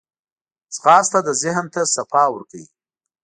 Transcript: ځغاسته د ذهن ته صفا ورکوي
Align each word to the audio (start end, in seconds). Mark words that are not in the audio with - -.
ځغاسته 0.75 1.19
د 1.23 1.29
ذهن 1.41 1.65
ته 1.73 1.81
صفا 1.95 2.23
ورکوي 2.31 2.65